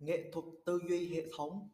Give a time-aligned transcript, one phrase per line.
[0.00, 1.68] Nghệ thuật tư duy hệ thống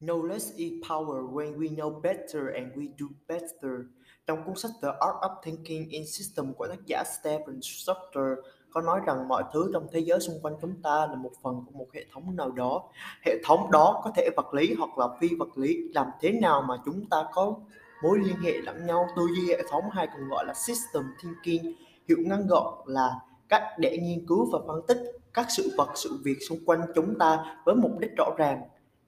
[0.00, 3.80] Knowledge is power when we know better and we do better.
[4.26, 8.38] Trong cuốn sách The Art of Thinking in System của tác giả Stephen Schroeder
[8.70, 11.64] có nói rằng mọi thứ trong thế giới xung quanh chúng ta là một phần
[11.66, 12.90] của một hệ thống nào đó.
[13.24, 15.76] Hệ thống đó có thể vật lý hoặc là phi vật lý.
[15.94, 17.54] Làm thế nào mà chúng ta có
[18.02, 19.08] mối liên hệ lẫn nhau?
[19.16, 21.72] Tư duy hệ thống hay còn gọi là System Thinking,
[22.08, 23.10] hiệu ngắn gọn là
[23.48, 24.98] cách để nghiên cứu và phân tích
[25.36, 28.62] các sự vật, sự việc xung quanh chúng ta với mục đích rõ ràng,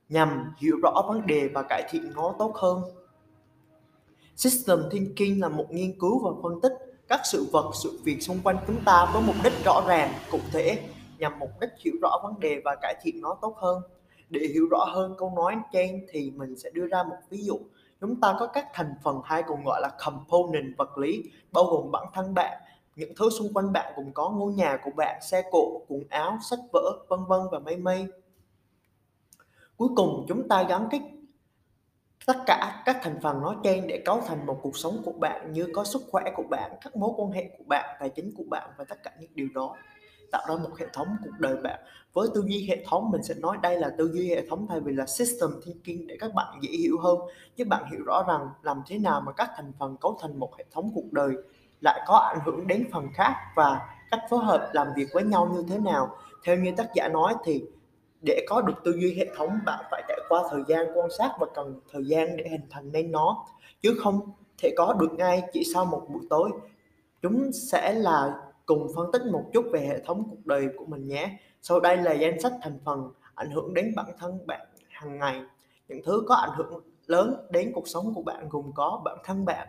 [0.09, 2.83] nhằm hiểu rõ vấn đề và cải thiện nó tốt hơn.
[4.37, 6.73] System thinking là một nghiên cứu và phân tích
[7.09, 10.39] các sự vật, sự việc xung quanh chúng ta với mục đích rõ ràng, cụ
[10.53, 10.79] thể,
[11.19, 13.83] nhằm mục đích hiểu rõ vấn đề và cải thiện nó tốt hơn.
[14.31, 17.59] Để hiểu rõ hơn câu nói trên thì mình sẽ đưa ra một ví dụ.
[18.01, 21.23] Chúng ta có các thành phần hay còn gọi là component vật lý,
[21.53, 22.59] bao gồm bản thân bạn
[22.99, 26.39] những thứ xung quanh bạn cũng có ngôi nhà của bạn, xe cộ, quần áo,
[26.51, 28.07] sách vở, vân vân và mây mây.
[29.77, 31.01] Cuối cùng chúng ta gắn kết
[32.27, 35.53] tất cả các thành phần nói trên để cấu thành một cuộc sống của bạn
[35.53, 38.45] như có sức khỏe của bạn, các mối quan hệ của bạn, tài chính của
[38.51, 39.77] bạn và tất cả những điều đó.
[40.33, 41.81] Tạo ra một hệ thống cuộc đời bạn.
[42.13, 44.81] Với tư duy hệ thống mình sẽ nói đây là tư duy hệ thống thay
[44.81, 47.19] vì là system thinking để các bạn dễ hiểu hơn.
[47.57, 50.57] Giúp bạn hiểu rõ rằng làm thế nào mà các thành phần cấu thành một
[50.59, 51.33] hệ thống cuộc đời
[51.81, 55.51] lại có ảnh hưởng đến phần khác và cách phối hợp làm việc với nhau
[55.55, 56.17] như thế nào.
[56.45, 57.65] Theo như tác giả nói thì
[58.23, 61.31] để có được tư duy hệ thống, bạn phải trải qua thời gian quan sát
[61.41, 63.47] và cần thời gian để hình thành nên nó.
[63.81, 64.21] Chứ không
[64.63, 66.51] thể có được ngay chỉ sau một buổi tối.
[67.23, 71.09] Chúng sẽ là cùng phân tích một chút về hệ thống cuộc đời của mình
[71.09, 71.39] nhé.
[71.63, 75.43] Sau đây là danh sách thành phần ảnh hưởng đến bản thân bạn hàng ngày.
[75.89, 79.45] Những thứ có ảnh hưởng lớn đến cuộc sống của bạn gồm có bản thân
[79.45, 79.69] bạn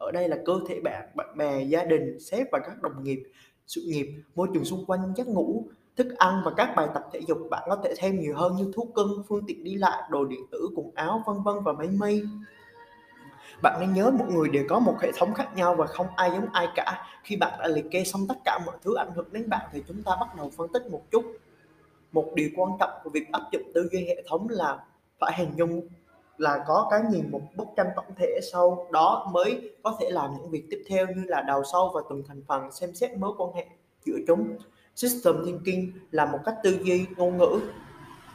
[0.00, 3.22] ở đây là cơ thể bạn bạn bè, gia đình, sếp và các đồng nghiệp,
[3.66, 5.64] sự nghiệp, môi trường xung quanh, giấc ngủ,
[5.96, 7.38] thức ăn và các bài tập thể dục.
[7.50, 10.40] Bạn có thể thêm nhiều hơn như thuốc cưng, phương tiện đi lại, đồ điện
[10.50, 12.22] tử, quần áo, vân vân và máy mây.
[13.62, 16.30] Bạn nên nhớ mỗi người đều có một hệ thống khác nhau và không ai
[16.30, 17.06] giống ai cả.
[17.24, 19.82] Khi bạn đã liệt kê xong tất cả mọi thứ ảnh hưởng đến bạn thì
[19.88, 21.24] chúng ta bắt đầu phân tích một chút.
[22.12, 24.78] Một điều quan trọng của việc áp dụng tư duy hệ thống là
[25.18, 25.88] phải hình dung
[26.40, 30.30] là có cái nhìn một bức tranh tổng thể sau đó mới có thể làm
[30.36, 33.32] những việc tiếp theo như là đào sâu vào từng thành phần, xem xét mối
[33.38, 33.66] quan hệ
[34.04, 34.56] giữa chúng.
[34.94, 37.60] System thinking là một cách tư duy ngôn ngữ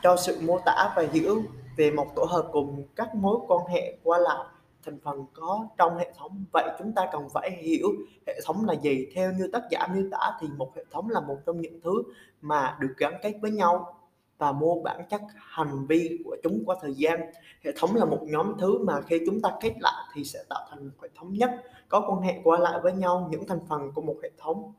[0.03, 1.41] cho sự mô tả và hiểu
[1.77, 4.45] về một tổ hợp cùng các mối quan hệ qua lại
[4.85, 6.45] thành phần có trong hệ thống.
[6.53, 7.87] Vậy chúng ta cần phải hiểu
[8.27, 9.07] hệ thống là gì.
[9.15, 12.03] Theo như tác giả miêu tả thì một hệ thống là một trong những thứ
[12.41, 13.97] mà được gắn kết với nhau
[14.37, 17.19] và mô bản chất hành vi của chúng qua thời gian.
[17.63, 20.67] Hệ thống là một nhóm thứ mà khi chúng ta kết lại thì sẽ tạo
[20.69, 21.51] thành một hệ thống nhất,
[21.89, 24.73] có quan hệ qua lại với nhau, những thành phần của một hệ thống.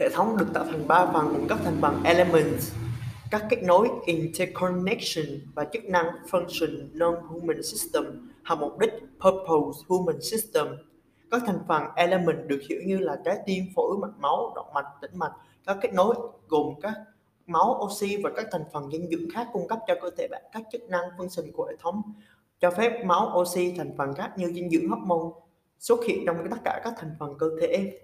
[0.00, 2.72] Hệ thống được tạo thành ba phần gồm các thành phần elements,
[3.30, 10.22] các kết nối, interconnection và chức năng function non-human system hoặc mục đích purpose human
[10.22, 10.66] system.
[11.30, 14.86] Các thành phần element được hiểu như là trái tim, phổi, mạch máu, động mạch,
[15.00, 15.32] tĩnh mạch.
[15.66, 16.14] Các kết nối
[16.48, 16.94] gồm các
[17.50, 20.42] máu, oxy và các thành phần dinh dưỡng khác cung cấp cho cơ thể bạn
[20.52, 22.02] các chức năng phân sinh của hệ thống
[22.60, 25.30] cho phép máu, oxy, thành phần khác như dinh dưỡng hormone
[25.78, 27.98] xuất hiện trong tất cả các thành phần cơ thể.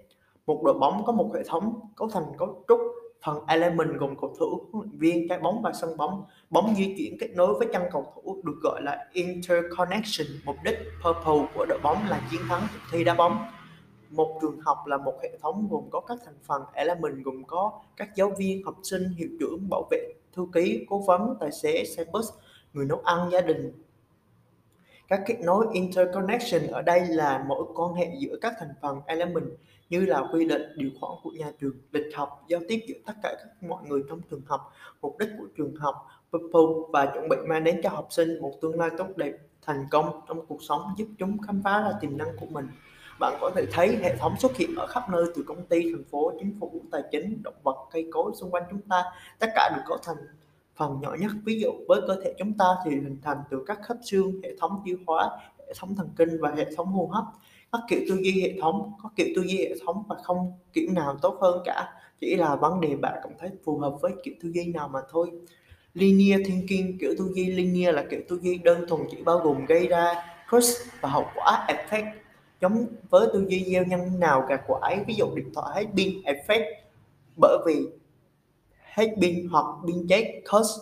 [0.45, 2.79] Một đội bóng có một hệ thống cấu thành cấu trúc
[3.25, 6.23] phần element gồm cầu thủ, huấn luyện viên, trái bóng và sân bóng.
[6.49, 10.27] Bóng di chuyển kết nối với chân cầu thủ được gọi là interconnection.
[10.45, 13.37] Mục đích purple của đội bóng là chiến thắng cuộc thi đá bóng
[14.09, 17.71] một trường học là một hệ thống gồm có các thành phần element gồm có
[17.97, 21.85] các giáo viên, học sinh, hiệu trưởng, bảo vệ, thư ký, cố vấn, tài xế,
[21.85, 22.29] xe bus,
[22.73, 23.71] người nấu ăn, gia đình.
[25.07, 29.45] Các kết nối interconnection ở đây là mỗi quan hệ giữa các thành phần element
[29.89, 33.13] như là quy định, điều khoản của nhà trường, lịch học, giao tiếp giữa tất
[33.23, 35.95] cả các mọi người trong trường học, mục đích của trường học
[36.31, 39.85] purpose và chuẩn bị mang đến cho học sinh một tương lai tốt đẹp, thành
[39.91, 42.67] công trong cuộc sống, giúp chúng khám phá ra tiềm năng của mình
[43.19, 46.03] bạn có thể thấy hệ thống xuất hiện ở khắp nơi từ công ty, thành
[46.11, 49.03] phố, chính phủ, tài chính, động vật, cây cối xung quanh chúng ta.
[49.39, 50.17] Tất cả được cấu thành
[50.75, 51.31] phần nhỏ nhất.
[51.45, 54.55] Ví dụ với cơ thể chúng ta thì hình thành từ các khớp xương, hệ
[54.59, 55.29] thống tiêu hóa,
[55.67, 57.23] hệ thống thần kinh và hệ thống hô hấp.
[57.71, 60.91] Các kiểu tư duy hệ thống, có kiểu tư duy hệ thống và không kiểu
[60.91, 61.93] nào tốt hơn cả.
[62.19, 64.99] Chỉ là vấn đề bạn cảm thấy phù hợp với kiểu tư duy nào mà
[65.09, 65.31] thôi.
[65.93, 69.65] Linear thinking, kiểu tư duy linear là kiểu tư duy đơn thuần chỉ bao gồm
[69.65, 70.13] gây ra
[70.49, 72.11] cause và hậu quả effect
[72.61, 76.21] giống với tư duy gieo nhân nào gặt quả ví dụ điện thoại hết pin,
[76.21, 76.73] effect.
[77.41, 77.87] Bởi vì
[78.93, 80.79] hết pin hoặc pin chết cost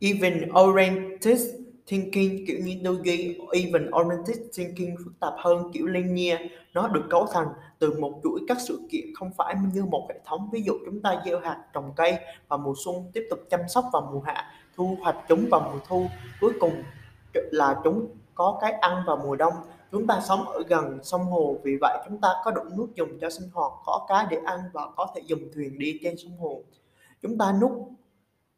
[0.00, 1.40] even oriented
[1.86, 6.40] thinking, kiểu như tư duy even oriented thinking phức tạp hơn, kiểu linear,
[6.74, 7.48] nó được cấu thành
[7.78, 10.48] từ một chuỗi các sự kiện, không phải như một hệ thống.
[10.52, 12.14] Ví dụ chúng ta gieo hạt trồng cây
[12.48, 15.80] vào mùa xuân, tiếp tục chăm sóc vào mùa hạ, thu hoạch chúng vào mùa
[15.88, 16.06] thu.
[16.40, 16.82] Cuối cùng
[17.32, 19.54] là chúng có cái ăn vào mùa đông
[19.92, 23.18] chúng ta sống ở gần sông hồ, vì vậy chúng ta có đủ nước dùng
[23.20, 26.36] cho sinh hoạt, có cá để ăn và có thể dùng thuyền đi trên sông
[26.38, 26.62] hồ.
[27.22, 27.72] Chúng ta nút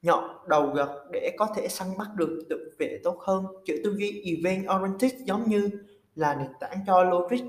[0.03, 3.47] nhọn đầu gật để có thể săn bắt được tự vệ tốt hơn.
[3.65, 5.71] Chữ tư duy event oriented giống như
[6.15, 7.45] là nền tảng cho logic.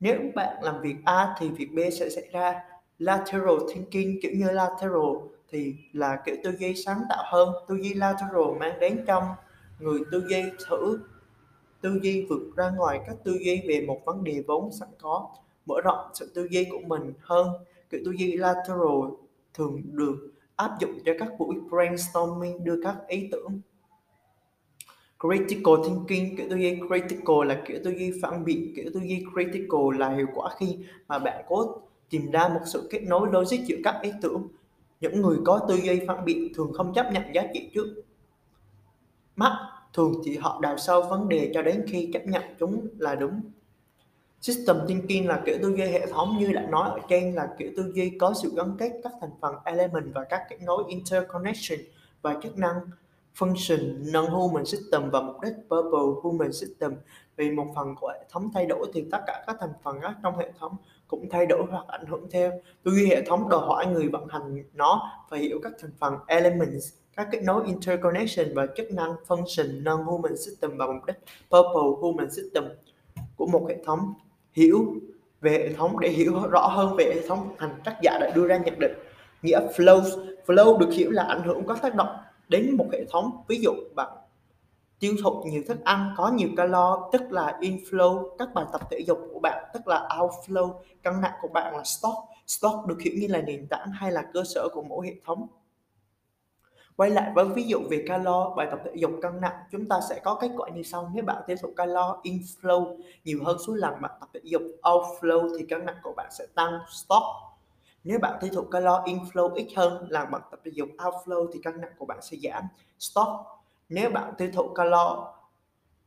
[0.00, 2.64] Nếu bạn làm việc A thì việc B sẽ xảy ra.
[2.98, 5.16] Lateral thinking, kiểu như lateral,
[5.50, 7.48] thì là kiểu tư duy sáng tạo hơn.
[7.68, 9.24] Tư duy lateral mang đến trong
[9.80, 10.98] người tư duy thử
[11.84, 15.28] tư duy vượt ra ngoài các tư duy về một vấn đề vốn sẵn có.
[15.66, 17.48] Mở rộng sự tư duy của mình hơn,
[17.90, 19.10] kiểu tư duy lateral
[19.54, 23.60] thường được áp dụng cho các buổi brainstorming, đưa các ý tưởng.
[25.20, 29.24] Critical thinking, kiểu tư duy critical là kiểu tư duy phản biện, kiểu tư duy
[29.34, 30.78] critical là hiệu quả khi
[31.08, 31.76] mà bạn cố
[32.10, 34.48] tìm ra một sự kết nối logic giữa các ý tưởng.
[35.00, 38.02] Những người có tư duy phản biện thường không chấp nhận giá trị trước.
[39.36, 43.14] Mắt thường chỉ họ đào sâu vấn đề cho đến khi chấp nhận chúng là
[43.14, 43.40] đúng.
[44.40, 47.70] System thinking là kiểu tư duy hệ thống như đã nói ở trên, là kiểu
[47.76, 51.78] tư duy có sự gắn kết các thành phần element và các kết nối interconnection
[52.22, 52.74] và chức năng
[53.38, 56.94] function non-human system và mục đích purpose human system.
[57.36, 60.14] Vì một phần của hệ thống thay đổi thì tất cả các thành phần khác
[60.22, 60.76] trong hệ thống
[61.08, 62.52] cũng thay đổi hoặc ảnh hưởng theo.
[62.82, 66.14] Tư duy hệ thống đòi hỏi người vận hành nó phải hiểu các thành phần
[66.26, 66.84] elements
[67.16, 71.16] các kết nối interconnection và chức năng function non-human system và mục đích
[71.50, 72.64] purple human system
[73.36, 74.14] của một hệ thống
[74.52, 74.94] hiểu
[75.40, 77.80] về hệ thống để hiểu rõ hơn về hệ thống hành.
[77.84, 78.92] Tác giả đã đưa ra nhận định
[79.42, 80.00] nghĩa flow.
[80.46, 82.16] Flow được hiểu là ảnh hưởng có tác động
[82.48, 84.08] đến một hệ thống, ví dụ bạn
[84.98, 88.98] tiêu thụ nhiều thức ăn, có nhiều calo, tức là inflow, các bài tập thể
[89.06, 90.72] dục của bạn, tức là outflow,
[91.02, 92.14] cân nặng của bạn là stock.
[92.46, 95.46] Stock được hiểu như là nền tảng hay là cơ sở của mỗi hệ thống.
[96.96, 100.00] Quay lại với ví dụ về calo, bài tập thể dục cân nặng, chúng ta
[100.08, 101.10] sẽ có kết quả như sau.
[101.14, 105.58] Nếu bạn tiêu thụ calo inflow nhiều hơn số lần bạn tập thể dục outflow
[105.58, 107.22] thì cân nặng của bạn sẽ tăng stop.
[108.04, 111.60] Nếu bạn tiêu thụ calo inflow ít hơn là bạn tập thể dục outflow thì
[111.62, 112.62] cân nặng của bạn sẽ giảm
[112.98, 113.28] stop.
[113.88, 115.34] Nếu bạn tiêu thụ calo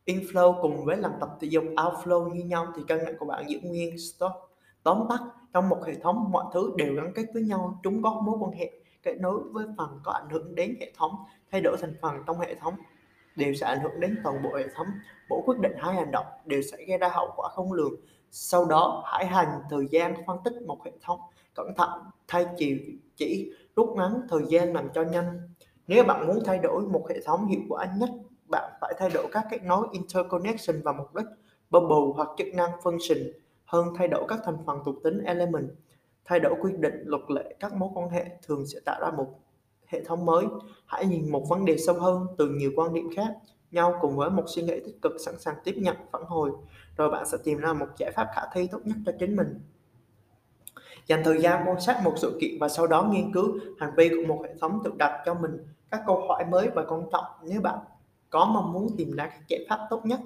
[0.05, 3.49] inflow cùng với lần tập thể dục outflow như nhau thì cân nặng của bạn
[3.49, 4.31] giữ nguyên stop.
[4.83, 5.19] Tóm tắt,
[5.53, 8.51] trong một hệ thống mọi thứ đều gắn kết với nhau, chúng có mối quan
[8.51, 8.71] hệ
[9.03, 11.11] kết nối với phần có ảnh hưởng đến hệ thống,
[11.51, 12.73] thay đổi thành phần trong hệ thống
[13.35, 14.87] đều sẽ ảnh hưởng đến toàn bộ hệ thống.
[15.29, 17.93] Mỗi quyết định hay hành động đều sẽ gây ra hậu quả không lường.
[18.31, 21.19] Sau đó, hãy hành thời gian phân tích một hệ thống
[21.55, 21.89] cẩn thận,
[22.27, 25.39] thay chỉ chỉ, rút ngắn thời gian làm cho nhanh.
[25.87, 28.09] Nếu bạn muốn thay đổi một hệ thống hiệu quả nhất,
[28.49, 31.25] bạn phải thay đổi các kết nối interconnection và mục đích
[31.69, 33.31] bubble hoặc chức năng function,
[33.65, 35.69] hơn thay đổi các thành phần thuộc tính element.
[36.27, 39.27] Thay đổi quy định, luật lệ, các mối quan hệ thường sẽ tạo ra một
[39.87, 40.45] hệ thống mới.
[40.85, 43.35] Hãy nhìn một vấn đề sâu hơn từ nhiều quan điểm khác
[43.71, 46.51] nhau cùng với một suy nghĩ tích cực sẵn sàng tiếp nhận phản hồi,
[46.97, 49.59] rồi bạn sẽ tìm ra một giải pháp khả thi tốt nhất cho chính mình.
[51.07, 54.09] Dành thời gian quan sát một sự kiện và sau đó nghiên cứu hành vi
[54.09, 55.57] của một hệ thống tự đặt cho mình
[55.91, 57.79] các câu hỏi mới và quan trọng nếu bạn
[58.29, 60.19] có mong muốn tìm ra các giải pháp tốt nhất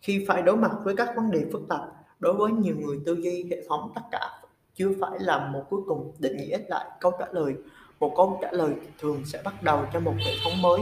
[0.00, 1.80] khi phải đối mặt với các vấn đề phức tạp
[2.18, 4.41] đối với nhiều người tư duy hệ thống tất cả
[4.74, 7.54] chưa phải là một cuối cùng định nghĩa lại câu trả lời.
[8.00, 10.80] Một câu trả lời thường sẽ bắt đầu cho một hệ thống mới.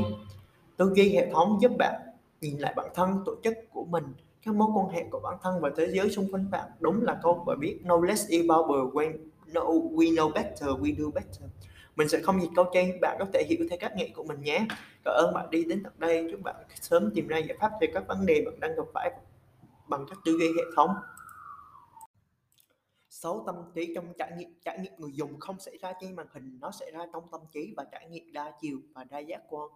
[0.77, 2.01] Tư duy hệ thống giúp bạn
[2.41, 4.05] nhìn lại bản thân tổ chức của mình
[4.47, 6.71] các mối quan hệ của bản thân và thế giới xung quanh bạn.
[6.81, 9.13] Đúng là câu bài biết no less power when
[9.47, 11.43] no, we know better we do better.
[11.97, 14.43] Mình sẽ không dịch câu trên bạn có thể hiểu theo cách nghĩ của mình
[14.43, 14.67] nhé.
[15.05, 16.29] Cảm ơn bạn đi đến tận đây.
[16.31, 19.11] Chúc bạn sớm tìm ra giải pháp về các vấn đề bạn đang gặp phải
[19.89, 20.91] bằng cách tư duy hệ thống
[23.11, 26.27] xấu tâm trí trong trải nghiệm trải nghiệm người dùng không xảy ra trên màn
[26.33, 29.43] hình, nó xảy ra trong tâm trí và trải nghiệm đa chiều và đa giác
[29.49, 29.69] quan.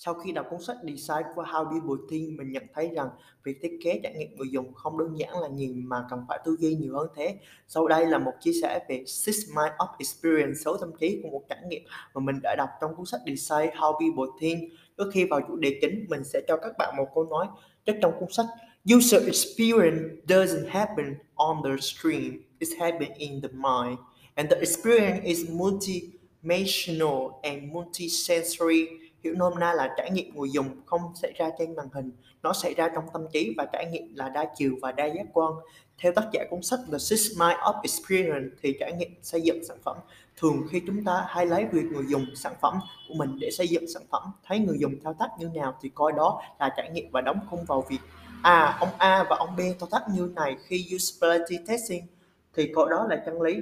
[0.00, 3.08] Sau khi đọc cuốn sách Design for How People Think, mình nhận thấy rằng
[3.44, 6.38] việc thiết kế trải nghiệm người dùng không đơn giản là nhìn mà cần phải
[6.44, 7.38] tư duy nhiều hơn thế.
[7.68, 11.28] Sau đây là một chia sẻ về Six Mind of Experience, số tâm trí của
[11.28, 11.82] một trải nghiệm
[12.14, 14.72] mà mình đã đọc trong cuốn sách Design How People Think.
[14.96, 17.46] Trước khi vào chủ đề chính, mình sẽ cho các bạn một câu nói
[17.86, 18.46] rất trong cuốn sách
[18.84, 23.98] User experience doesn't happen on the screen It's happening in the mind,
[24.36, 28.86] and the experience is multidimensional and multisensory.
[29.24, 32.10] Hiểu nôm na là trải nghiệm người dùng không xảy ra trên màn hình,
[32.42, 35.26] nó xảy ra trong tâm trí và trải nghiệm là đa chiều và đa giác
[35.32, 35.52] quan.
[35.98, 39.64] Theo tác giả cuốn sách The Six Mind of Experience thì trải nghiệm xây dựng
[39.64, 39.96] sản phẩm
[40.40, 43.68] Thường khi chúng ta hay lấy việc người dùng sản phẩm của mình để xây
[43.68, 46.90] dựng sản phẩm, thấy người dùng thao tác như nào thì coi đó là trải
[46.90, 47.98] nghiệm và đóng khung vào việc
[48.42, 52.06] à ông A và ông B thao tác như này khi usability testing
[52.54, 53.60] thì coi đó là chân lý.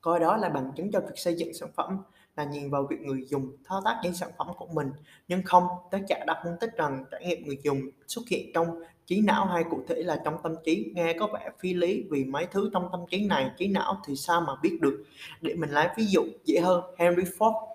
[0.00, 1.98] Coi đó là bằng chứng cho việc xây dựng sản phẩm,
[2.36, 4.92] là nhìn vào việc người dùng thao tác trên sản phẩm của mình.
[5.28, 8.82] Nhưng không, tác giả đã phân tích rằng trải nghiệm người dùng xuất hiện trong
[9.06, 10.92] trí não hay cụ thể là trong tâm trí.
[10.94, 14.16] Nghe có vẻ phi lý vì mấy thứ trong tâm trí này, trí não thì
[14.16, 15.04] sao mà biết được?
[15.40, 17.66] Để mình lấy ví dụ dễ hơn, Henry Ford.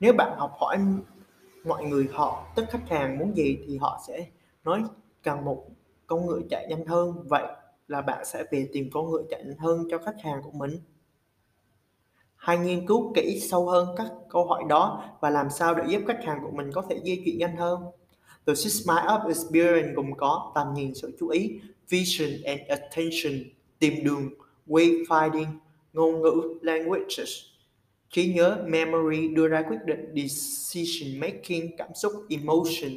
[0.00, 0.78] Nếu bạn học hỏi
[1.64, 4.26] mọi người họ, tức khách hàng muốn gì thì họ sẽ
[4.64, 4.82] nói
[5.22, 5.66] cần một
[6.06, 7.44] con ngựa chạy nhanh hơn vậy
[7.88, 10.80] là bạn sẽ về tìm con ngựa chạy nhanh hơn cho khách hàng của mình
[12.42, 16.02] Hãy nghiên cứu kỹ sâu hơn các câu hỏi đó và làm sao để giúp
[16.06, 17.80] khách hàng của mình có thể di chuyển nhanh hơn.
[18.46, 23.32] The Six Mind of Experience gồm có tầm nhìn sự chú ý, vision and attention,
[23.78, 24.28] tìm đường,
[24.66, 25.46] wayfinding,
[25.92, 27.30] ngôn ngữ, languages,
[28.10, 32.92] trí nhớ, memory, đưa ra quyết định, decision making, cảm xúc, emotion.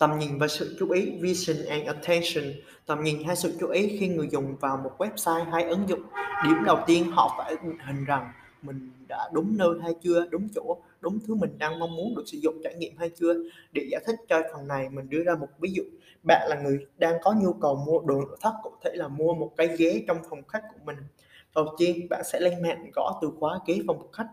[0.00, 2.44] Tầm nhìn và sự chú ý, vision and attention,
[2.86, 6.02] tầm nhìn hay sự chú ý khi người dùng vào một website hay ứng dụng.
[6.44, 7.54] Điểm đầu tiên họ phải
[7.86, 11.96] hình rằng mình đã đúng nơi hay chưa đúng chỗ đúng thứ mình đang mong
[11.96, 13.34] muốn được sử dụng trải nghiệm hay chưa.
[13.72, 15.82] Để giải thích cho phần này mình đưa ra một ví dụ.
[16.22, 19.34] Bạn là người đang có nhu cầu mua đồ nội thất cụ thể là mua
[19.34, 20.96] một cái ghế trong phòng khách của mình.
[21.54, 24.28] Đầu tiên bạn sẽ lên mạng gõ từ khóa ghế phòng khách.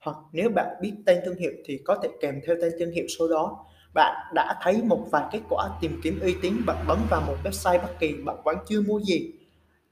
[0.00, 3.06] Hoặc nếu bạn biết tên thương hiệu thì có thể kèm theo tên thương hiệu
[3.18, 6.98] số đó bạn đã thấy một vài kết quả tìm kiếm uy tín, bạn bấm
[7.10, 9.32] vào một website bất kỳ, bạn vẫn chưa mua gì.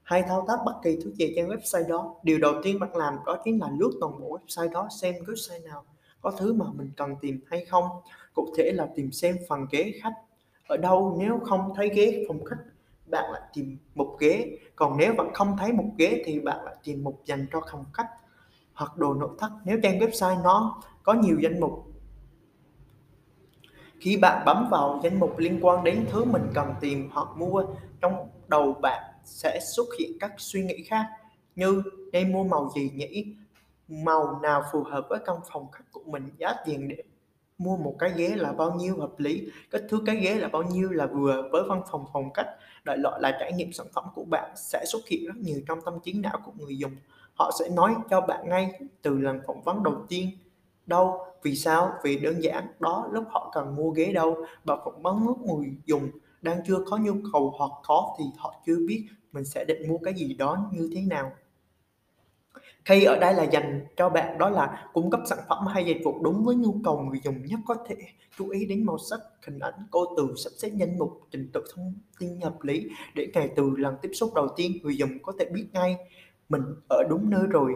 [0.03, 2.15] Hay thao tác bất kỳ thứ gì trên website đó?
[2.23, 5.63] Điều đầu tiên bạn làm đó chính là lướt toàn bộ website đó xem website
[5.63, 5.83] nào
[6.21, 7.85] có thứ mà mình cần tìm hay không.
[8.33, 10.13] Cụ thể là tìm xem phần ghế khách.
[10.67, 12.57] Ở đâu nếu không thấy ghế phòng khách,
[13.05, 14.57] bạn lại tìm một ghế.
[14.75, 17.85] Còn nếu bạn không thấy một ghế thì bạn lại tìm một dành cho phòng
[17.93, 18.07] khách
[18.73, 19.49] hoặc đồ nội thất.
[19.65, 21.88] Nếu trên website nó có nhiều danh mục
[23.99, 27.63] khi bạn bấm vào danh mục liên quan đến thứ mình cần tìm hoặc mua,
[28.01, 31.05] trong đầu bạn sẽ xuất hiện các suy nghĩ khác
[31.55, 33.35] như nên mua màu gì nhỉ?
[33.87, 36.29] Màu nào phù hợp với căn phòng khách của mình?
[36.37, 37.03] Giá tiền để
[37.57, 39.51] mua một cái ghế là bao nhiêu hợp lý?
[39.71, 42.47] Kích thước cái ghế là bao nhiêu là vừa với văn phòng phòng cách
[42.83, 45.81] đại loại là trải nghiệm sản phẩm của bạn sẽ xuất hiện rất nhiều trong
[45.81, 46.91] tâm trí não của người dùng.
[47.33, 50.29] Họ sẽ nói cho bạn ngay từ lần phỏng vấn đầu tiên.
[50.85, 51.25] Đâu?
[51.43, 51.93] Vì sao?
[52.03, 55.73] Vì đơn giản, đó lúc họ cần mua ghế đâu và phỏng vấn nước người
[55.85, 56.09] dùng.
[56.41, 59.97] Đang chưa có nhu cầu hoặc có thì họ chưa biết mình sẽ định mua
[59.97, 61.31] cái gì đó như thế nào.
[62.85, 66.01] Khi ở đây là dành cho bạn, đó là cung cấp sản phẩm hay dịch
[66.03, 67.95] vụ đúng với nhu cầu người dùng nhất có thể.
[68.37, 71.63] Chú ý đến màu sắc, hình ảnh, cô từ, sắp xếp danh mục, trình tự
[71.75, 75.33] thông tin hợp lý để ngày từ lần tiếp xúc đầu tiên người dùng có
[75.39, 75.97] thể biết ngay
[76.49, 77.73] mình ở đúng nơi rồi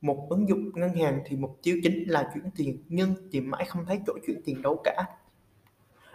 [0.00, 3.64] một ứng dụng ngân hàng thì mục tiêu chính là chuyển tiền, nhưng tìm mãi
[3.64, 5.04] không thấy chỗ chuyển tiền đâu cả.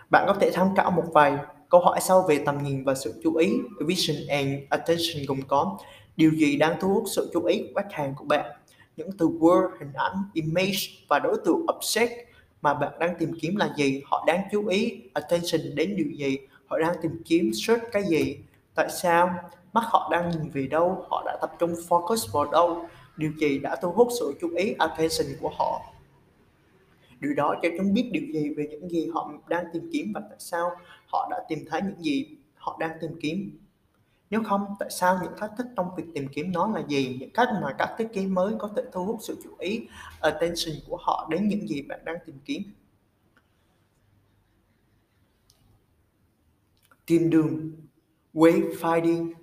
[0.10, 1.38] Bạn có thể tham khảo một vài
[1.70, 5.78] câu hỏi sau về tầm nhìn và sự chú ý, vision and attention gồm có
[6.18, 8.52] điều gì đang thu hút sự chú ý của khách hàng của bạn,
[8.98, 10.78] những từ word, hình ảnh, image
[11.08, 12.16] và đối tượng object
[12.62, 16.38] mà bạn đang tìm kiếm là gì, họ đang chú ý, attention đến điều gì,
[16.66, 18.38] họ đang tìm kiếm search cái gì,
[18.76, 19.36] tại sao,
[19.74, 22.86] mắt họ đang nhìn về đâu, họ đã tập trung focus vào đâu
[23.18, 25.82] điều gì đã thu hút sự chú ý, attention của họ.
[27.20, 30.22] Điều đó cho chúng biết điều gì về những gì họ đang tìm kiếm và
[30.30, 30.72] tại sao
[31.08, 33.60] họ đã tìm thấy những gì họ đang tìm kiếm.
[34.30, 37.18] Nếu không, tại sao những thách thức trong việc tìm kiếm nó là gì?
[37.20, 39.88] Những cách mà các thiết kế mới có thể thu hút sự chú ý,
[40.22, 42.62] attention của họ đến những gì bạn đang tìm kiếm?
[47.06, 47.72] Tìm đường.
[48.34, 49.34] Wayfinding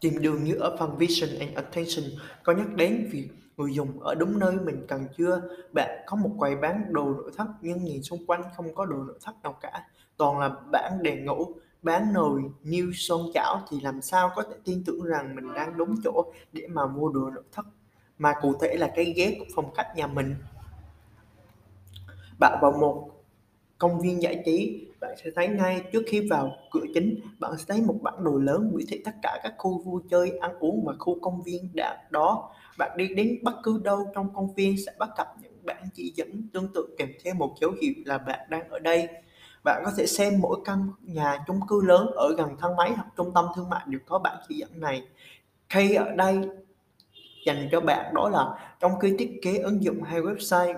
[0.00, 2.04] Tìm đường như ở phần Vision and Attention
[2.42, 5.42] có nhắc đến việc người dùng ở đúng nơi mình cần chưa.
[5.72, 8.96] Bạn có một quầy bán đồ nội thất nhưng nhìn xung quanh không có đồ
[8.96, 9.86] nội thất nào cả.
[10.16, 11.46] Toàn là bản đèn ngủ,
[11.82, 15.76] bán nồi, niêu son chảo thì làm sao có thể tin tưởng rằng mình đang
[15.76, 17.66] đúng chỗ để mà mua đồ nội thất.
[18.18, 20.34] Mà cụ thể là cái ghế của phòng khách nhà mình.
[22.38, 23.10] Bạn vào một
[23.78, 27.64] công viên giải trí bạn sẽ thấy ngay trước khi vào cửa chính, bạn sẽ
[27.68, 30.84] thấy một bản đồ lớn biểu thị tất cả các khu vui chơi, ăn uống
[30.86, 32.50] và khu công viên đã đó.
[32.78, 36.12] Bạn đi đến bất cứ đâu trong công viên sẽ bắt gặp những bản chỉ
[36.16, 39.08] dẫn tương tự kèm theo một dấu hiệu là bạn đang ở đây.
[39.64, 43.06] Bạn có thể xem mỗi căn nhà chung cư lớn ở gần thang máy hoặc
[43.16, 45.02] trung tâm thương mại đều có bản chỉ dẫn này.
[45.68, 46.40] Khi ở đây,
[47.46, 50.74] dành cho bạn đó là trong khi thiết kế ứng dụng hay website,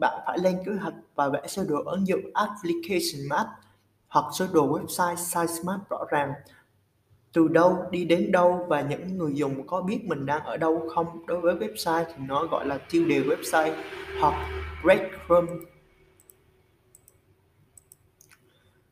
[0.00, 3.46] bạn phải lên kế hoạch và vẽ sơ đồ ứng dụng application map
[4.08, 6.32] hoặc sơ đồ website size map rõ ràng.
[7.32, 10.88] Từ đâu, đi đến đâu và những người dùng có biết mình đang ở đâu
[10.94, 11.26] không?
[11.26, 13.72] Đối với website thì nó gọi là tiêu đề website
[14.20, 14.34] hoặc
[14.82, 15.48] breadcrumb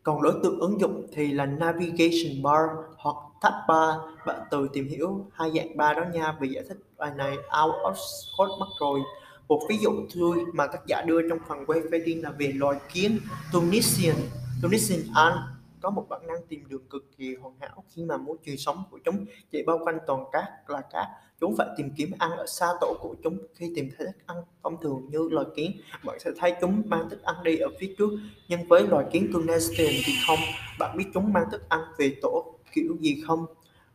[0.04, 3.94] còn đối tượng ứng dụng thì là navigation bar hoặc tab bar.
[4.26, 6.36] Bạn tự tìm hiểu hai dạng bar đó nha.
[6.40, 9.00] Vì giải thích bài này, out of scope mất rồi.
[9.48, 12.78] Một ví dụ thôi mà tác giả đưa trong phần quay fading là về loài
[12.92, 13.18] kiến
[13.52, 14.16] Tunisian.
[14.64, 15.34] Tunisian ant
[15.80, 18.82] có một bản năng tìm đường cực kỳ hoàn hảo khi mà môi trường sống
[18.90, 19.24] của chúng.
[19.52, 21.06] Chỉ bao quanh toàn cát là cát
[21.40, 23.38] chúng phải tìm kiếm ăn ở xa tổ của chúng.
[23.54, 27.10] Khi tìm thấy thức ăn, thông thường như loài kiến, bạn sẽ thấy chúng mang
[27.10, 28.10] thức ăn đi ở phía trước.
[28.48, 30.38] Nhưng với loài kiến Tunisian thì không.
[30.78, 33.46] Bạn biết chúng mang thức ăn về tổ, kiểu gì không?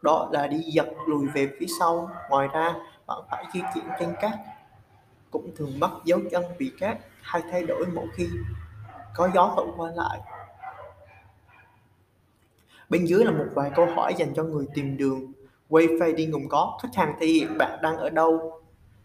[0.01, 2.09] Đó là đi giật lùi về phía sau.
[2.29, 2.75] Ngoài ra,
[3.07, 4.33] bạn phải di chuyển trên cát.
[5.31, 8.27] Cũng thường bắt dấu chân vì cát hay thay đổi mỗi khi
[9.15, 10.19] có gió thổi qua lại.
[12.89, 15.31] Bên dưới là một vài câu hỏi dành cho người tìm đường.
[15.69, 18.61] wifi đi cùng có khách hàng thể hiện bạn đang ở đâu.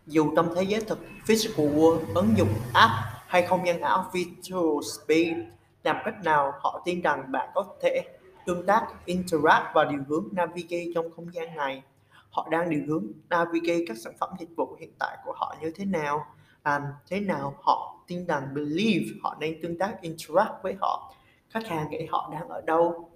[0.06, 2.92] Dù trong thế giới thực physical world, ứng dụng app
[3.26, 5.36] hay không gian ảo virtual space,
[5.82, 8.02] làm cách nào họ tin rằng bạn có thể
[8.46, 11.82] tương tác, interact và điều hướng navigate trong không gian này.
[12.30, 15.72] Họ đang điều hướng navigate các sản phẩm dịch vụ hiện tại của họ như
[15.74, 16.26] thế nào,
[16.64, 21.14] làm thế nào họ tin rằng believe họ nên tương tác interact với họ.
[21.50, 23.10] Khách hàng nghĩ họ đang ở đâu,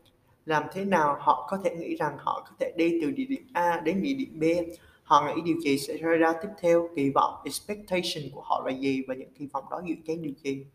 [0.49, 3.47] làm thế nào họ có thể nghĩ rằng họ có thể đi từ địa điểm
[3.52, 4.45] A đến địa điểm B.
[5.02, 6.88] Họ nghĩ điều gì sẽ xảy ra tiếp theo?
[6.97, 10.33] Kỳ vọng, expectation của họ là gì và những kỳ vọng đó dự kiến điều
[10.43, 10.67] gì?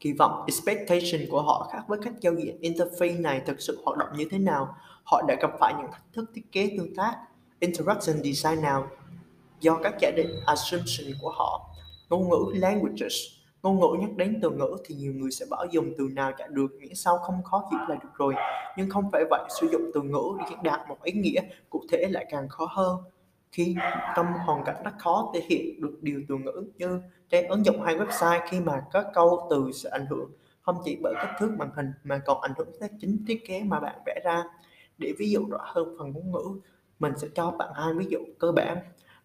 [0.00, 2.58] Kỳ vọng, expectation của họ khác với cách giao diện.
[2.60, 4.76] Interface này thực sự hoạt động như thế nào?
[5.04, 7.16] Họ đã gặp phải những thách thức thiết kế tương tác.
[7.60, 8.88] Interaction design nào?
[9.60, 11.70] Do các giả định, assumption của họ.
[12.10, 13.14] Ngôn ngữ, languages.
[13.62, 16.46] Ngôn ngữ nhắc đến từ ngữ thì nhiều người sẽ bảo dùng từ nào chả
[16.46, 18.34] được miễn sao không khó hiểu là được rồi.
[18.76, 21.82] Nhưng không phải vậy, sử dụng từ ngữ để diễn đạt một ý nghĩa cụ
[21.90, 22.96] thể lại càng khó hơn.
[23.52, 23.76] Khi
[24.16, 27.00] trong hoàn cảnh rất khó thể hiện được điều từ ngữ như
[27.30, 30.30] trên ứng dụng hay website khi mà các câu từ sẽ ảnh hưởng
[30.62, 33.62] không chỉ bởi kích thước màn hình mà còn ảnh hưởng tới chính thiết kế
[33.62, 34.44] mà bạn vẽ ra.
[34.98, 36.60] Để ví dụ rõ hơn phần ngôn ngữ,
[36.98, 38.78] mình sẽ cho bạn hai ví dụ cơ bản.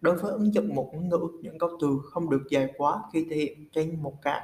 [0.04, 3.26] Đối với ứng dụng một ngôn ngữ, những câu từ không được dài quá khi
[3.30, 4.40] thể hiện trên một cái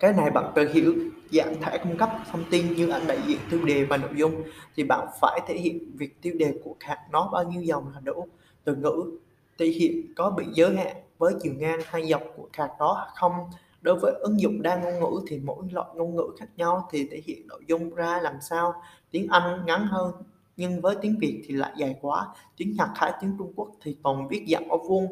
[0.00, 0.94] Cái này bạn cần hiểu
[1.32, 4.42] dạng thể cung cấp thông tin như ảnh đại diện tiêu đề và nội dung
[4.74, 8.00] thì bạn phải thể hiện việc tiêu đề của card nó bao nhiêu dòng là
[8.00, 8.28] đủ.
[8.64, 9.18] Từ ngữ
[9.58, 13.32] thể hiện có bị giới hạn với chiều ngang hay dọc của card đó không.
[13.80, 17.08] Đối với ứng dụng đa ngôn ngữ thì mỗi loại ngôn ngữ khác nhau thì
[17.10, 18.82] thể hiện nội dung ra làm sao.
[19.10, 20.12] Tiếng Anh ngắn hơn
[20.56, 23.96] nhưng với tiếng Việt thì lại dài quá, tiếng Nhật hay tiếng Trung Quốc thì
[24.02, 25.06] toàn viết dạng ở vuông,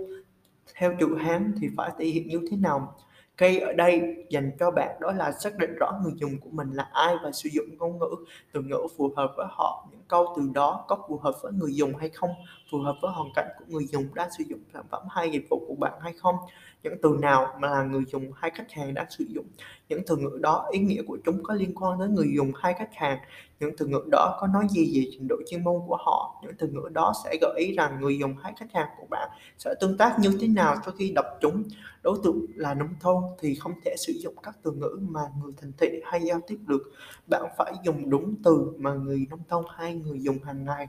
[0.75, 2.97] theo chữ Hán thì phải thể hiện như thế nào?
[3.37, 6.71] Cây ở đây dành cho bạn đó là xác định rõ người dùng của mình
[6.73, 8.15] là ai và sử dụng ngôn ngữ,
[8.53, 9.89] từ ngữ phù hợp với họ.
[9.91, 12.31] Những câu từ đó có phù hợp với người dùng hay không,
[12.71, 15.47] phù hợp với hoàn cảnh của người dùng đang sử dụng sản phẩm hay dịch
[15.51, 16.37] vụ của bạn hay không.
[16.85, 19.47] Những từ nào mà là người dùng hay khách hàng đang sử dụng.
[19.88, 22.75] Những từ ngữ đó, ý nghĩa của chúng có liên quan tới người dùng hay
[22.79, 23.18] khách hàng.
[23.61, 26.40] Những từ ngữ đó có nói gì về trình độ chuyên môn của họ?
[26.42, 29.29] Những từ ngữ đó sẽ gợi ý rằng người dùng hay khách hàng của bạn
[29.59, 31.62] sẽ tương tác như thế nào sau khi đọc chúng.
[32.03, 35.53] Đối tượng là nông thôn thì không thể sử dụng các từ ngữ mà người
[35.61, 36.92] thành thị hay giao tiếp được.
[37.31, 40.88] Bạn phải dùng đúng từ mà người nông thôn hay người dùng hàng ngày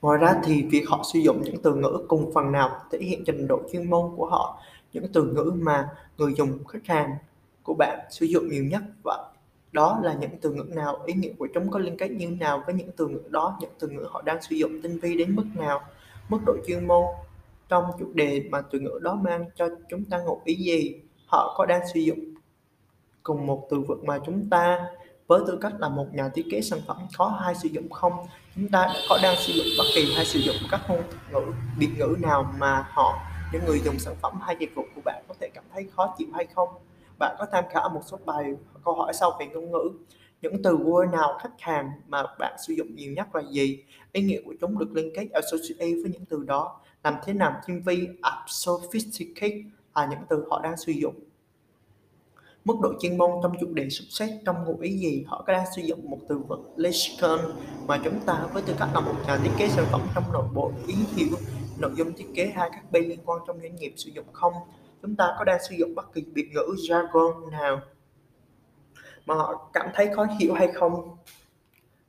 [0.00, 3.24] ngoài ra thì việc họ sử dụng những từ ngữ cùng phần nào thể hiện
[3.26, 4.62] trình độ chuyên môn của họ
[4.92, 5.88] những từ ngữ mà
[6.18, 7.10] người dùng khách hàng
[7.62, 8.82] của bạn sử dụng nhiều nhất.
[9.04, 9.30] Và
[9.72, 12.62] đó là những từ ngữ nào, ý nghĩa của chúng có liên kết như nào
[12.66, 15.36] với những từ ngữ đó, những từ ngữ họ đang sử dụng tinh vi đến
[15.36, 15.80] mức nào,
[16.28, 17.04] mức độ chuyên môn
[17.68, 21.54] trong chủ đề mà từ ngữ đó mang cho chúng ta một ý gì, họ
[21.58, 22.18] có đang sử dụng
[23.22, 24.86] cùng một từ vựng mà chúng ta
[25.26, 28.12] với tư cách là một nhà thiết kế sản phẩm có hay sử dụng không
[28.56, 31.88] chúng ta có đang sử dụng bất kỳ hay sử dụng các ngôn ngữ, biệt
[31.98, 33.18] ngữ nào mà họ,
[33.52, 36.14] những người dùng sản phẩm hay dịch vụ của bạn có thể cảm thấy khó
[36.18, 36.68] chịu hay không?
[37.18, 38.44] Bạn có tham khảo một số bài
[38.84, 39.90] câu hỏi sau về ngôn ngữ.
[40.42, 43.84] Những từ word nào khách hàng mà bạn sử dụng nhiều nhất là gì?
[44.12, 46.80] Ý nghĩa của chúng được liên kết, associate với những từ đó.
[47.04, 48.08] Làm thế nào tinh vi
[48.46, 51.14] sophisticated là những từ họ đang sử dụng?
[52.64, 55.24] Mức độ chuyên môn trong chủ đề xuất sắc trong ngụ ý gì?
[55.28, 57.40] Họ có đang sử dụng một từ vựng lexicon
[57.86, 60.48] mà chúng ta với tư cách là một nhà thiết kế sản phẩm trong nội
[60.54, 61.36] bộ ý hiểu
[61.78, 64.52] nội dung thiết kế hai các bên liên quan trong doanh nghiệp sử dụng không?
[65.02, 67.80] Chúng ta có đang sử dụng bất kỳ biệt ngữ, jargon nào
[69.26, 71.16] mà họ cảm thấy khó hiểu hay không?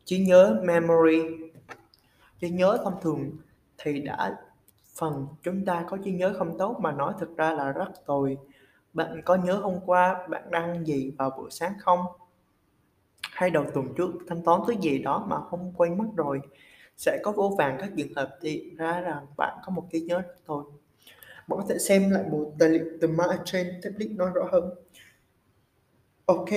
[0.06, 1.22] Trí nhớ, memory.
[2.42, 3.32] Trí nhớ thông thường
[3.78, 4.36] thì đã,
[5.00, 8.38] phần chúng ta có trí nhớ không tốt mà nói thực ra là rất tồi.
[8.94, 12.00] Bạn có nhớ hôm qua bạn đăng gì vào buổi sáng không?
[13.22, 16.42] Hay đầu tuần trước thanh toán thứ gì đó mà không quên mất rồi?
[16.98, 20.22] Sẽ có vô vàng các trường hợp thì ra rằng bạn có một trí nhớ
[20.48, 20.64] thôi.
[21.48, 24.74] Bạn có thể xem lại bộ tài liệu từ Mark trên Tablet nói rõ hơn.
[26.26, 26.50] Ok,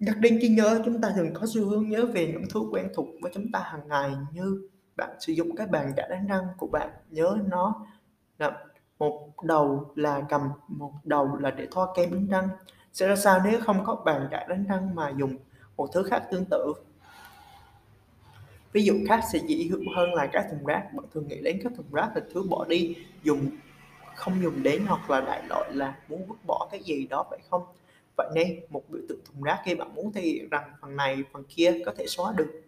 [0.00, 2.88] nhắc đến trí nhớ, chúng ta thường có xu hướng nhớ về những thứ quen
[2.94, 6.46] thuộc với chúng ta hàng ngày như bạn sử dụng cái bàn đã đánh răng
[6.58, 7.86] của bạn, nhớ nó
[8.38, 8.64] là
[9.00, 12.48] một đầu là cầm, một đầu là để thoa kem đánh răng.
[12.92, 15.36] Sẽ ra sao nếu không có bàn chải đánh răng mà dùng
[15.76, 16.72] một thứ khác tương tự?
[18.72, 20.94] Ví dụ khác sẽ dễ hiểu hơn là các thùng rác.
[20.94, 23.50] Bạn thường nghĩ đến các thùng rác là thứ bỏ đi, dùng
[24.14, 27.38] không dùng đến hoặc là đại loại là muốn vứt bỏ cái gì đó phải
[27.50, 27.62] không?
[28.16, 31.22] Vậy nên một biểu tượng thùng rác khi bạn muốn thể hiện rằng phần này,
[31.32, 32.62] phần kia có thể xóa được.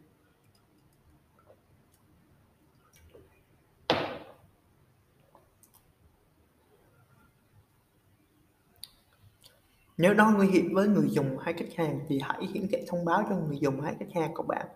[9.96, 13.04] Nếu đó nguy hiểm với người dùng hay khách hàng thì hãy hiển thị thông
[13.04, 14.66] báo cho người dùng hay khách hàng của bạn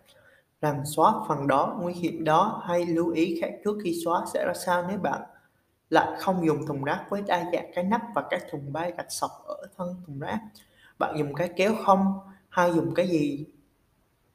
[0.61, 4.45] rằng xóa phần đó, nguy hiểm đó hay lưu ý khác trước khi xóa sẽ
[4.47, 5.21] ra sao nếu bạn
[5.91, 9.07] lại không dùng thùng rác với đa dạng cái nắp và các thùng bay gạch
[9.13, 10.39] sọc ở thân thùng rác.
[10.99, 12.15] Bạn dùng cái kéo không
[12.49, 13.45] hay dùng cái gì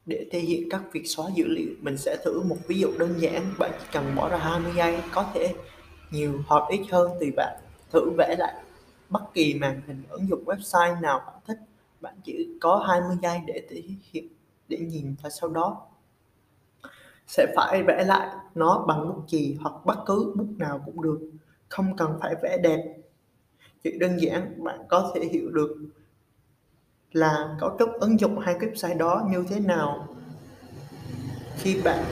[0.05, 1.73] để thể hiện các việc xóa dữ liệu.
[1.81, 3.53] Mình sẽ thử một ví dụ đơn giản.
[3.59, 5.53] Bạn chỉ cần bỏ ra 20 giây, có thể
[6.11, 7.57] nhiều hoặc ít hơn tùy bạn.
[7.91, 8.53] Thử vẽ lại
[9.11, 11.57] bất kỳ màn hình ứng dụng website nào bạn thích.
[12.01, 14.27] Bạn chỉ có 20 giây để thể hiện,
[14.67, 15.81] để nhìn và sau đó
[17.27, 21.19] sẽ phải vẽ lại nó bằng bút chì hoặc bất cứ bút nào cũng được,
[21.69, 22.97] không cần phải vẽ đẹp
[23.83, 25.77] chỉ đơn giản bạn có thể hiểu được
[27.11, 30.07] là cấu trúc ứng dụng hay website đó như thế nào
[31.57, 32.05] khi bạn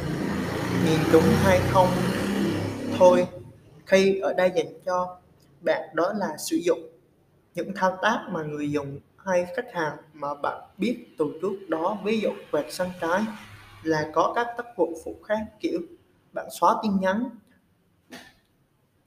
[0.86, 1.88] nhìn chúng hay không,
[2.98, 3.28] thôi,
[3.86, 5.19] khi ở đây dành cho
[5.62, 6.80] bạn đó là sử dụng
[7.56, 11.98] những thao tác mà người dùng hay khách hàng mà bạn biết từ trước đó,
[12.04, 13.22] ví dụ quẹt sang trái
[13.84, 15.80] là có các tác vụ phụ khác, kiểu
[16.34, 17.30] bạn xóa tin nhắn,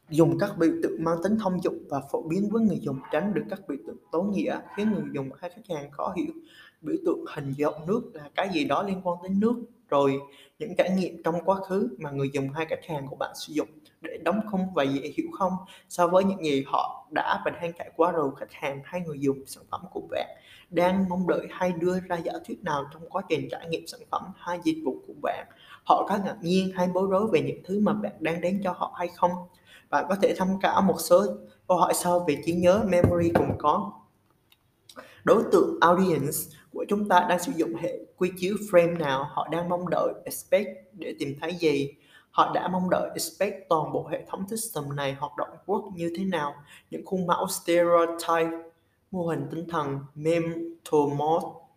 [0.09, 3.35] dùng các biểu tượng mang tính thông dụng và phổ biến với người dùng, tránh
[3.35, 6.33] được các biểu tượng tối nghĩa khiến người dùng hay khách hàng khó hiểu.
[6.81, 9.55] Biểu tượng hình giọt nước là cái gì đó liên quan đến nước,
[9.89, 10.21] rồi
[10.59, 13.53] những trải nghiệm trong quá khứ mà người dùng hay khách hàng của bạn sử
[13.53, 13.69] dụng
[14.03, 15.53] để đóng khung và dễ hiểu không?
[15.89, 19.19] So với những gì họ đã và đang trải qua rồi, khách hàng hay người
[19.21, 20.29] dùng sản phẩm của bạn
[20.71, 24.01] đang mong đợi hay đưa ra giả thuyết nào trong quá trình trải nghiệm sản
[24.11, 25.47] phẩm hay dịch vụ của bạn?
[25.85, 28.73] Họ có ngạc nhiên hay bối rối về những thứ mà bạn đang đến cho
[28.73, 29.31] họ hay không?
[29.91, 31.27] Bạn có thể tham khảo một số
[31.69, 33.93] câu hỏi sau về trí nhớ, memory cũng có.
[35.25, 36.37] Đối tượng audience
[36.73, 39.27] của chúng ta đang sử dụng hệ quy chiếu frame nào?
[39.31, 41.95] Họ đang mong đợi expect để tìm thấy gì?
[42.33, 46.13] Họ đã mong đợi expect toàn bộ hệ thống system này hoạt động quốc như
[46.17, 46.55] thế nào.
[46.91, 48.51] Những khuôn mẫu stereotype,
[49.11, 51.01] mô hình tinh thần mental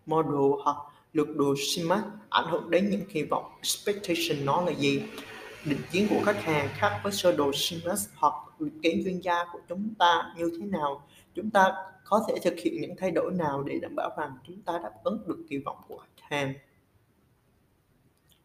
[0.05, 0.77] model hoặc
[1.13, 5.03] lược đồ SIMAT ảnh hưởng đến những kỳ vọng, expectation nó là gì?
[5.65, 9.45] Định kiến của khách hàng khác với sơ đồ SIMAS hoặc định kiến chuyên gia
[9.53, 11.07] của chúng ta như thế nào?
[11.35, 14.61] Chúng ta có thể thực hiện những thay đổi nào để đảm bảo rằng chúng
[14.61, 16.53] ta đáp ứng được kỳ vọng của khách hàng?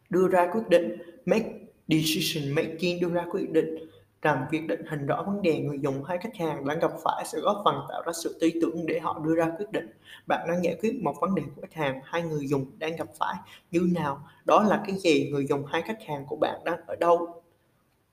[0.09, 3.75] Đưa ra quyết định, make decision making đưa ra quyết định
[4.21, 7.25] rằng việc định hình rõ vấn đề người dùng hay khách hàng đang gặp phải
[7.25, 9.87] sẽ góp phần tạo ra sự tư tưởng để họ đưa ra quyết định.
[10.27, 13.07] Bạn đang giải quyết một vấn đề của khách hàng hay người dùng đang gặp
[13.19, 13.35] phải.
[13.71, 14.27] Như nào?
[14.45, 15.29] Đó là cái gì?
[15.31, 17.43] Người dùng hay khách hàng của bạn đang ở đâu?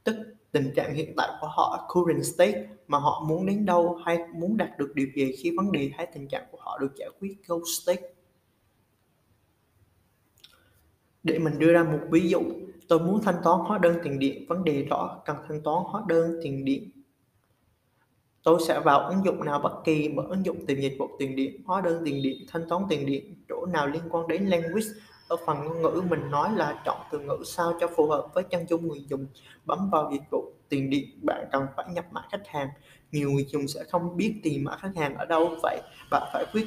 [0.04, 0.16] Tức
[0.52, 4.56] tình trạng hiện tại của họ, current state, mà họ muốn đến đâu hay muốn
[4.56, 7.36] đạt được điều gì khi vấn đề hay tình trạng của họ được giải quyết
[7.46, 8.02] goal state?
[11.22, 12.42] Để mình đưa ra một ví dụ
[12.88, 16.02] tôi muốn thanh toán hóa đơn tiền điện, vấn đề rõ, cần thanh toán hóa
[16.08, 16.90] đơn tiền điện.
[18.42, 21.36] Tôi sẽ vào ứng dụng nào bất kỳ, mở ứng dụng tìm dịch vụ tiền
[21.36, 24.86] điện, hóa đơn tiền điện, thanh toán tiền điện, chỗ nào liên quan đến language.
[25.28, 28.44] Ở phần ngôn ngữ mình nói là chọn từ ngữ sao cho phù hợp với
[28.44, 29.26] chân dung người dùng,
[29.64, 32.68] bấm vào dịch vụ tiền điện, bạn cần phải nhập mã khách hàng.
[33.12, 36.46] Nhiều người dùng sẽ không biết tìm mã khách hàng ở đâu, vậy bạn phải
[36.52, 36.66] quyết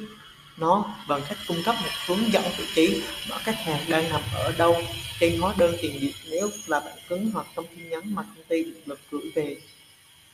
[0.56, 4.20] nó bằng cách cung cấp một hướng dẫn vị trí mã khách hàng đang nằm
[4.34, 4.76] ở đâu.
[5.20, 8.44] Trên hóa đơn tiền điện nếu là bạn cứng hoặc trong tin nhắn mà công
[8.48, 9.56] ty điện lực gửi về,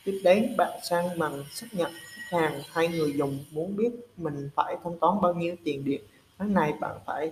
[0.05, 4.51] tiếp đến bạn sang bằng xác nhận khách hàng hay người dùng muốn biết mình
[4.57, 6.01] phải thanh toán bao nhiêu tiền điện,
[6.39, 7.31] tháng này bạn phải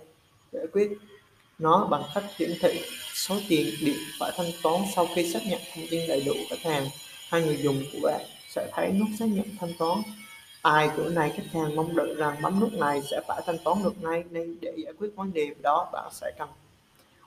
[0.53, 0.91] giải quyết.
[1.59, 2.83] Nó bằng cách hiển thị
[3.15, 6.63] số tiền điện phải thanh toán sau khi xác nhận thông tin đầy đủ khách
[6.63, 6.89] hàng
[7.29, 10.03] hay người dùng của bạn, sẽ thấy nút xác nhận thanh toán
[10.67, 13.83] ai cửa này khách hàng mong đợi rằng bấm nút này sẽ phải thanh toán
[13.85, 16.49] được ngay nên để giải quyết vấn đề đó bạn sẽ cần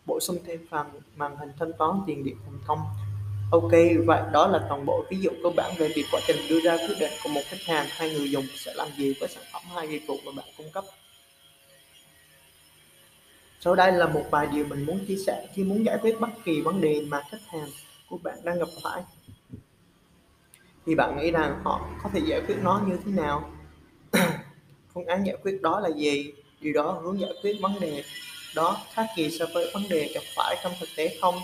[0.06, 2.80] bổ sung thêm phần màn hình thanh toán tiền điện thành công
[3.52, 3.72] Ok,
[4.06, 6.78] vậy đó là toàn bộ ví dụ cơ bản về việc quá trình đưa ra
[6.78, 9.62] quyết định của một khách hàng hay người dùng sẽ làm gì với sản phẩm
[9.76, 10.84] hay dịch vụ mà bạn cung cấp.
[13.60, 16.30] Sau đây là một vài điều mình muốn chia sẻ khi muốn giải quyết bất
[16.46, 17.70] kỳ vấn đề mà khách hàng
[18.10, 19.02] của bạn đang gặp phải.
[20.90, 23.50] Thì bạn nghĩ rằng họ có thể giải quyết nó như thế nào?
[24.94, 26.34] Phương án giải quyết đó là gì?
[26.62, 28.04] Điều đó hướng giải quyết vấn đề
[28.56, 31.36] đó khác gì so với vấn đề gặp phải trong thực tế không?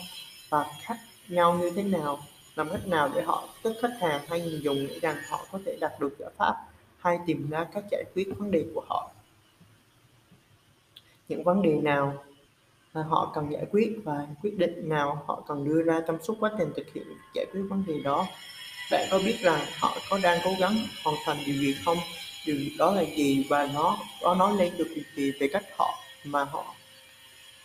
[0.49, 2.19] Và khác nhau như thế nào?
[2.55, 5.59] Làm cách nào để họ, tức khách hàng hay người dùng nghĩ rằng họ có
[5.65, 6.55] thể đạt được giải pháp
[6.99, 9.11] hay tìm ra cách giải quyết vấn đề của họ?
[11.29, 12.23] Những vấn đề nào
[12.93, 16.35] mà họ cần giải quyết và quyết định nào họ cần đưa ra trong suốt
[16.39, 18.27] quá trình thực hiện giải quyết vấn đề đó.
[18.91, 21.97] Bạn có biết rằng họ có đang cố gắng hoàn thành điều gì không?
[22.45, 25.99] Điều đó là gì và nó, có nói lên được điều gì về cách họ
[26.23, 26.75] mà họ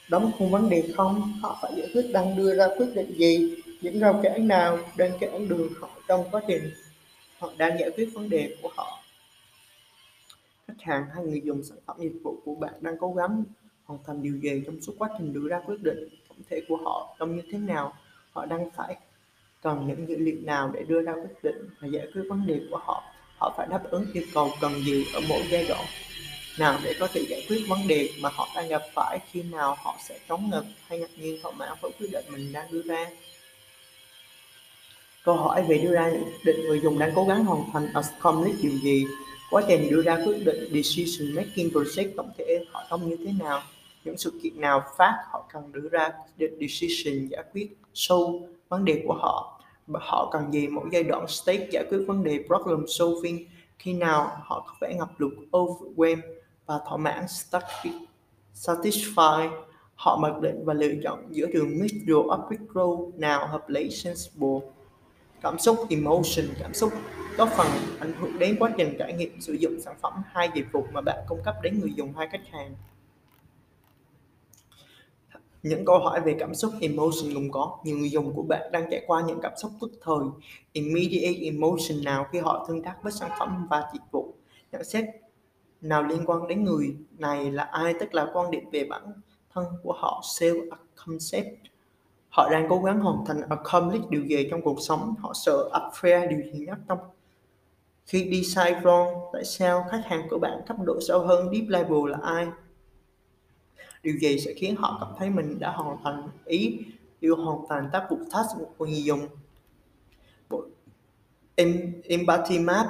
[0.09, 1.33] đóng khung vấn đề không?
[1.43, 3.55] Họ phải giải quyết đang đưa ra quyết định gì?
[3.81, 6.71] Những rào cản nào đang cản đường họ trong quá trình
[7.39, 9.03] họ đang giải quyết vấn đề của họ?
[10.69, 13.45] Khách hàng hay người dùng sản phẩm dịch vụ của bạn đang cố gắng
[13.85, 16.77] hoàn thành điều gì trong suốt quá trình đưa ra quyết định tổng thể của
[16.77, 17.93] họ trông như thế nào?
[18.33, 18.97] Họ đang phải
[19.63, 22.61] cần những dữ liệu nào để đưa ra quyết định và giải quyết vấn đề
[22.71, 23.03] của họ
[23.39, 25.85] họ phải đáp ứng yêu cầu cần gì ở mỗi giai đoạn?
[26.59, 29.77] Nào để có thể giải quyết vấn đề mà họ đang gặp phải khi nào
[29.79, 32.83] họ sẽ chống ngực hay ngạc nhiên thỏa mãn với quyết định mình đang đưa
[32.83, 33.11] ra?
[35.25, 38.63] Câu hỏi về đưa ra quyết định người dùng đang cố gắng hoàn thành accomplish
[38.63, 39.05] điều gì?
[39.51, 43.33] Quá trình đưa ra quyết định decision making process tổng thể họ trông như thế
[43.39, 43.63] nào?
[44.05, 48.85] Những sự kiện nào phát họ cần đưa ra định decision giải quyết sâu vấn
[48.85, 49.61] đề của họ.
[49.87, 53.47] Và họ cần gì mỗi giai đoạn stage giải quyết vấn đề problem solving
[53.79, 56.21] khi nào họ có vẻ ngập lụt, overwhelm
[56.67, 57.25] và thỏa mãn,
[58.55, 59.51] satisfy
[59.95, 64.59] họ mặc định và lựa chọn giữa đường middle upgrade road nào hợp lý, sensible.
[65.43, 66.93] Cảm xúc, emotion, cảm xúc
[67.39, 67.67] có phần
[67.99, 71.01] ảnh hưởng đến quá trình trải nghiệm sử dụng sản phẩm hay dịch vụ mà
[71.01, 72.75] bạn cung cấp đến người dùng hay khách hàng
[75.63, 77.79] những câu hỏi về cảm xúc, emotion cũng có.
[77.85, 80.27] Nhiều người dùng của bạn đang trải qua những cảm xúc tức thời,
[80.73, 84.35] immediate emotion nào khi họ tương tác với sản phẩm và dịch vụ?
[84.73, 85.05] Nhận xét
[85.81, 87.95] nào liên quan đến người này là ai?
[88.01, 89.03] Tức là quan điểm về bản
[89.55, 90.69] thân của họ self
[91.07, 91.47] concept.
[92.29, 95.15] Họ đang cố gắng hoàn thành accomplish điều gì trong cuộc sống.
[95.19, 96.99] Họ sợ affair điều gì nhất trong
[98.07, 101.69] khi đi sai wrong, tại sao khách hàng của bạn cấp độ sâu hơn, deep
[101.69, 102.47] level là ai?
[104.03, 106.79] Điều gì sẽ khiến họ cảm thấy mình đã hoàn thành ý
[107.21, 109.27] yêu hoàn thành tác vụ task của người dùng?
[112.05, 112.87] Empathy map